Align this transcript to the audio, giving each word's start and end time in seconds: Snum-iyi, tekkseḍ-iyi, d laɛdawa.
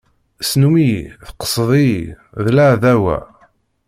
Snum-iyi, 0.49 1.01
tekkseḍ-iyi, 1.25 2.03
d 2.43 2.45
laɛdawa. 2.55 3.17